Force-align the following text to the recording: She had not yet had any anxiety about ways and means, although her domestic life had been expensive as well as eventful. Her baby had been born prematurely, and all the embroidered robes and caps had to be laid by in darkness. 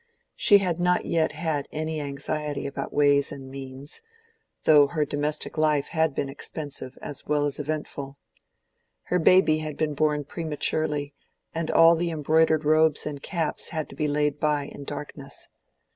She 0.35 0.57
had 0.57 0.79
not 0.79 1.05
yet 1.05 1.33
had 1.33 1.67
any 1.71 1.99
anxiety 2.01 2.65
about 2.65 2.91
ways 2.91 3.31
and 3.31 3.51
means, 3.51 4.01
although 4.65 4.87
her 4.87 5.05
domestic 5.05 5.59
life 5.59 5.89
had 5.89 6.15
been 6.15 6.27
expensive 6.27 6.97
as 7.03 7.27
well 7.27 7.45
as 7.45 7.59
eventful. 7.59 8.17
Her 9.03 9.19
baby 9.19 9.59
had 9.59 9.77
been 9.77 9.93
born 9.93 10.23
prematurely, 10.23 11.13
and 11.53 11.69
all 11.69 11.95
the 11.95 12.09
embroidered 12.09 12.65
robes 12.65 13.05
and 13.05 13.21
caps 13.21 13.69
had 13.69 13.89
to 13.89 13.95
be 13.95 14.07
laid 14.07 14.39
by 14.39 14.63
in 14.63 14.85
darkness. 14.85 15.49